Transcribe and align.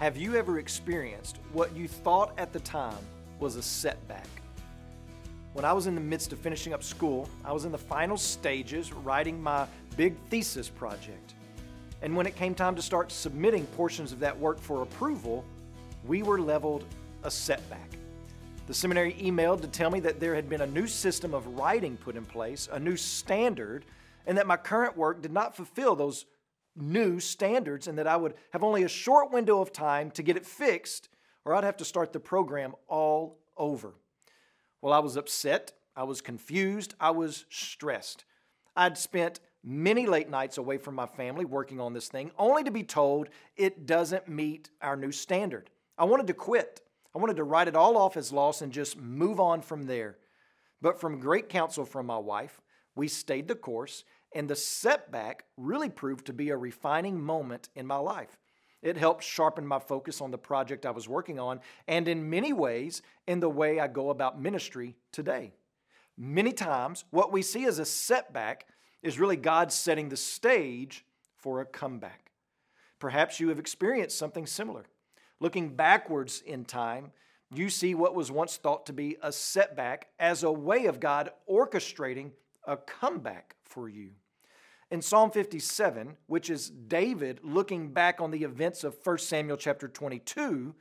Have 0.00 0.16
you 0.16 0.34
ever 0.34 0.58
experienced 0.58 1.40
what 1.52 1.76
you 1.76 1.86
thought 1.86 2.32
at 2.38 2.54
the 2.54 2.60
time 2.60 2.96
was 3.38 3.56
a 3.56 3.62
setback? 3.62 4.26
When 5.52 5.66
I 5.66 5.74
was 5.74 5.86
in 5.86 5.94
the 5.94 6.00
midst 6.00 6.32
of 6.32 6.38
finishing 6.38 6.72
up 6.72 6.82
school, 6.82 7.28
I 7.44 7.52
was 7.52 7.66
in 7.66 7.70
the 7.70 7.76
final 7.76 8.16
stages 8.16 8.94
writing 8.94 9.42
my 9.42 9.66
big 9.98 10.16
thesis 10.30 10.70
project. 10.70 11.34
And 12.00 12.16
when 12.16 12.26
it 12.26 12.34
came 12.34 12.54
time 12.54 12.74
to 12.76 12.80
start 12.80 13.12
submitting 13.12 13.66
portions 13.76 14.10
of 14.10 14.20
that 14.20 14.38
work 14.38 14.58
for 14.58 14.80
approval, 14.80 15.44
we 16.06 16.22
were 16.22 16.40
leveled 16.40 16.86
a 17.24 17.30
setback. 17.30 17.90
The 18.68 18.72
seminary 18.72 19.12
emailed 19.20 19.60
to 19.60 19.68
tell 19.68 19.90
me 19.90 20.00
that 20.00 20.18
there 20.18 20.34
had 20.34 20.48
been 20.48 20.62
a 20.62 20.66
new 20.66 20.86
system 20.86 21.34
of 21.34 21.46
writing 21.58 21.98
put 21.98 22.16
in 22.16 22.24
place, 22.24 22.70
a 22.72 22.80
new 22.80 22.96
standard, 22.96 23.84
and 24.26 24.38
that 24.38 24.46
my 24.46 24.56
current 24.56 24.96
work 24.96 25.20
did 25.20 25.32
not 25.32 25.54
fulfill 25.54 25.94
those 25.94 26.24
new 26.76 27.20
standards 27.20 27.86
and 27.86 27.98
that 27.98 28.06
I 28.06 28.16
would 28.16 28.34
have 28.52 28.64
only 28.64 28.82
a 28.82 28.88
short 28.88 29.32
window 29.32 29.60
of 29.60 29.72
time 29.72 30.10
to 30.12 30.22
get 30.22 30.36
it 30.36 30.46
fixed, 30.46 31.08
or 31.44 31.54
I'd 31.54 31.64
have 31.64 31.76
to 31.78 31.84
start 31.84 32.12
the 32.12 32.20
program 32.20 32.74
all 32.88 33.38
over. 33.56 33.94
Well, 34.80 34.92
I 34.92 34.98
was 34.98 35.16
upset, 35.16 35.72
I 35.96 36.04
was 36.04 36.20
confused, 36.20 36.94
I 37.00 37.10
was 37.10 37.44
stressed. 37.50 38.24
I'd 38.76 38.96
spent 38.96 39.40
many 39.62 40.06
late 40.06 40.30
nights 40.30 40.58
away 40.58 40.78
from 40.78 40.94
my 40.94 41.06
family 41.06 41.44
working 41.44 41.80
on 41.80 41.92
this 41.92 42.08
thing, 42.08 42.30
only 42.38 42.64
to 42.64 42.70
be 42.70 42.82
told 42.82 43.28
it 43.56 43.86
doesn't 43.86 44.28
meet 44.28 44.70
our 44.80 44.96
new 44.96 45.12
standard. 45.12 45.70
I 45.98 46.04
wanted 46.04 46.26
to 46.28 46.34
quit. 46.34 46.80
I 47.14 47.18
wanted 47.18 47.36
to 47.36 47.44
write 47.44 47.68
it 47.68 47.76
all 47.76 47.96
off 47.96 48.16
as 48.16 48.32
loss 48.32 48.62
and 48.62 48.72
just 48.72 48.96
move 48.96 49.40
on 49.40 49.60
from 49.60 49.82
there. 49.82 50.16
But 50.80 51.00
from 51.00 51.20
great 51.20 51.48
counsel 51.48 51.84
from 51.84 52.06
my 52.06 52.16
wife, 52.16 52.60
we 52.94 53.08
stayed 53.08 53.48
the 53.48 53.54
course 53.54 54.04
and 54.32 54.48
the 54.48 54.56
setback 54.56 55.44
really 55.56 55.88
proved 55.88 56.26
to 56.26 56.32
be 56.32 56.50
a 56.50 56.56
refining 56.56 57.20
moment 57.20 57.68
in 57.74 57.86
my 57.86 57.96
life. 57.96 58.38
It 58.82 58.96
helped 58.96 59.22
sharpen 59.22 59.66
my 59.66 59.78
focus 59.78 60.20
on 60.20 60.30
the 60.30 60.38
project 60.38 60.86
I 60.86 60.90
was 60.90 61.08
working 61.08 61.38
on, 61.38 61.60
and 61.86 62.08
in 62.08 62.30
many 62.30 62.52
ways, 62.52 63.02
in 63.26 63.40
the 63.40 63.50
way 63.50 63.78
I 63.78 63.88
go 63.88 64.10
about 64.10 64.40
ministry 64.40 64.96
today. 65.12 65.52
Many 66.16 66.52
times, 66.52 67.04
what 67.10 67.32
we 67.32 67.42
see 67.42 67.64
as 67.64 67.78
a 67.78 67.84
setback 67.84 68.66
is 69.02 69.18
really 69.18 69.36
God 69.36 69.72
setting 69.72 70.08
the 70.08 70.16
stage 70.16 71.04
for 71.36 71.60
a 71.60 71.66
comeback. 71.66 72.30
Perhaps 72.98 73.40
you 73.40 73.48
have 73.48 73.58
experienced 73.58 74.18
something 74.18 74.46
similar. 74.46 74.84
Looking 75.40 75.74
backwards 75.74 76.42
in 76.44 76.64
time, 76.64 77.12
you 77.52 77.70
see 77.70 77.94
what 77.94 78.14
was 78.14 78.30
once 78.30 78.56
thought 78.56 78.86
to 78.86 78.92
be 78.92 79.16
a 79.22 79.32
setback 79.32 80.08
as 80.18 80.42
a 80.42 80.52
way 80.52 80.86
of 80.86 81.00
God 81.00 81.30
orchestrating 81.50 82.30
a 82.70 82.76
comeback 82.76 83.56
for 83.64 83.88
you. 83.88 84.10
In 84.90 85.02
Psalm 85.02 85.30
57, 85.30 86.16
which 86.26 86.48
is 86.48 86.70
David 86.70 87.40
looking 87.42 87.92
back 87.92 88.20
on 88.20 88.30
the 88.30 88.44
events 88.44 88.84
of 88.84 88.96
1 89.02 89.18
Samuel 89.18 89.56
chapter 89.56 89.88
22, 89.88 90.74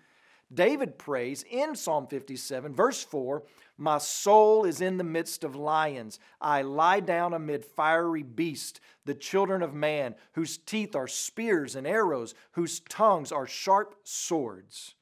David 0.51 0.97
prays 0.97 1.43
in 1.49 1.75
Psalm 1.75 2.07
57, 2.07 2.73
verse 2.73 3.03
4 3.03 3.43
My 3.77 3.97
soul 3.97 4.65
is 4.65 4.81
in 4.81 4.97
the 4.97 5.03
midst 5.03 5.43
of 5.43 5.55
lions. 5.55 6.19
I 6.41 6.61
lie 6.61 7.01
down 7.01 7.33
amid 7.33 7.65
fiery 7.65 8.23
beasts, 8.23 8.79
the 9.05 9.13
children 9.13 9.61
of 9.61 9.73
man, 9.73 10.15
whose 10.33 10.57
teeth 10.57 10.95
are 10.95 11.07
spears 11.07 11.75
and 11.75 11.85
arrows, 11.85 12.33
whose 12.53 12.79
tongues 12.81 13.31
are 13.31 13.47
sharp 13.47 13.95
swords. 14.03 14.95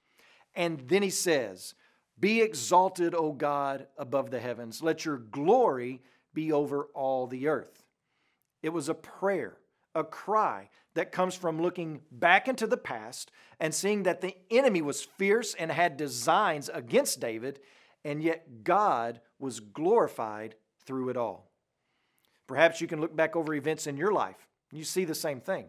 And 0.54 0.82
then 0.88 1.04
he 1.04 1.10
says, 1.10 1.76
Be 2.20 2.42
exalted, 2.42 3.14
O 3.16 3.32
God, 3.32 3.88
above 3.98 4.32
the 4.32 4.40
heavens. 4.42 4.82
Let 4.82 5.06
your 5.06 5.18
glory 5.18 6.02
be 6.38 6.52
over 6.52 6.88
all 6.94 7.26
the 7.26 7.48
earth. 7.48 7.84
It 8.62 8.70
was 8.70 8.90
a 8.90 8.94
prayer, 8.94 9.58
a 9.96 10.04
cry 10.04 10.70
that 10.94 11.12
comes 11.12 11.34
from 11.34 11.60
looking 11.60 12.02
back 12.12 12.48
into 12.48 12.68
the 12.68 12.78
past 12.78 13.32
and 13.60 13.74
seeing 13.74 14.04
that 14.04 14.22
the 14.22 14.36
enemy 14.52 14.84
was 14.84 15.02
fierce 15.18 15.56
and 15.56 15.72
had 15.72 15.98
designs 15.98 16.70
against 16.72 17.20
David, 17.20 17.60
and 18.06 18.22
yet 18.22 18.64
God 18.64 19.20
was 19.40 19.60
glorified 19.60 20.54
through 20.86 21.10
it 21.10 21.18
all. 21.18 21.50
Perhaps 22.46 22.82
you 22.82 22.88
can 22.88 23.02
look 23.02 23.16
back 23.16 23.36
over 23.36 23.56
events 23.56 23.88
in 23.88 23.98
your 23.98 24.12
life. 24.12 24.48
You 24.72 24.84
see 24.84 25.06
the 25.06 25.16
same 25.16 25.42
thing. 25.42 25.66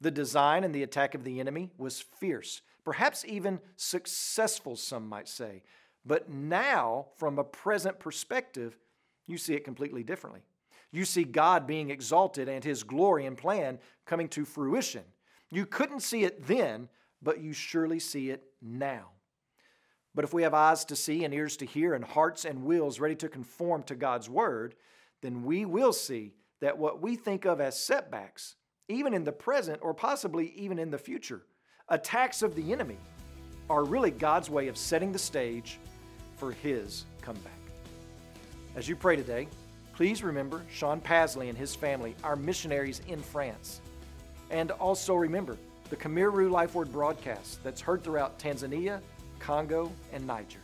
The 0.00 0.12
design 0.12 0.62
and 0.62 0.72
the 0.72 0.84
attack 0.84 1.16
of 1.16 1.24
the 1.24 1.40
enemy 1.40 1.72
was 1.78 2.00
fierce, 2.20 2.62
perhaps 2.84 3.24
even 3.26 3.58
successful, 3.74 4.76
some 4.76 5.08
might 5.08 5.26
say. 5.26 5.64
But 6.04 6.30
now, 6.30 7.06
from 7.16 7.40
a 7.40 7.44
present 7.44 7.98
perspective, 7.98 8.78
you 9.26 9.38
see 9.38 9.54
it 9.54 9.64
completely 9.64 10.02
differently. 10.02 10.42
You 10.92 11.04
see 11.04 11.24
God 11.24 11.66
being 11.66 11.90
exalted 11.90 12.48
and 12.48 12.62
his 12.62 12.82
glory 12.82 13.26
and 13.26 13.36
plan 13.36 13.78
coming 14.06 14.28
to 14.30 14.44
fruition. 14.44 15.02
You 15.50 15.66
couldn't 15.66 16.00
see 16.00 16.24
it 16.24 16.46
then, 16.46 16.88
but 17.22 17.40
you 17.40 17.52
surely 17.52 17.98
see 17.98 18.30
it 18.30 18.44
now. 18.62 19.10
But 20.14 20.24
if 20.24 20.32
we 20.32 20.44
have 20.44 20.54
eyes 20.54 20.84
to 20.86 20.96
see 20.96 21.24
and 21.24 21.34
ears 21.34 21.56
to 21.58 21.66
hear 21.66 21.92
and 21.92 22.04
hearts 22.04 22.44
and 22.44 22.64
wills 22.64 23.00
ready 23.00 23.16
to 23.16 23.28
conform 23.28 23.82
to 23.84 23.94
God's 23.94 24.30
word, 24.30 24.74
then 25.20 25.44
we 25.44 25.64
will 25.64 25.92
see 25.92 26.32
that 26.60 26.78
what 26.78 27.02
we 27.02 27.16
think 27.16 27.44
of 27.44 27.60
as 27.60 27.78
setbacks, 27.78 28.56
even 28.88 29.12
in 29.12 29.24
the 29.24 29.32
present 29.32 29.78
or 29.82 29.92
possibly 29.92 30.52
even 30.56 30.78
in 30.78 30.90
the 30.90 30.98
future, 30.98 31.42
attacks 31.88 32.40
of 32.42 32.54
the 32.54 32.72
enemy, 32.72 32.96
are 33.68 33.84
really 33.84 34.10
God's 34.10 34.48
way 34.48 34.68
of 34.68 34.76
setting 34.76 35.12
the 35.12 35.18
stage 35.18 35.78
for 36.36 36.52
his 36.52 37.04
comeback. 37.20 37.65
As 38.76 38.86
you 38.86 38.94
pray 38.94 39.16
today, 39.16 39.48
please 39.94 40.22
remember 40.22 40.60
Sean 40.70 41.00
Pasley 41.00 41.48
and 41.48 41.56
his 41.56 41.74
family, 41.74 42.14
our 42.22 42.36
missionaries 42.36 43.00
in 43.08 43.22
France. 43.22 43.80
And 44.50 44.70
also 44.70 45.14
remember 45.14 45.56
the 45.88 45.96
Kamiru 45.96 46.50
Life 46.50 46.74
Word 46.74 46.92
broadcast 46.92 47.64
that's 47.64 47.80
heard 47.80 48.04
throughout 48.04 48.38
Tanzania, 48.38 49.00
Congo, 49.38 49.90
and 50.12 50.26
Niger. 50.26 50.58